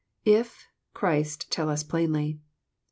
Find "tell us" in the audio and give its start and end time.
1.51-1.83